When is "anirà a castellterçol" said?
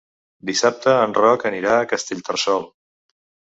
1.51-2.69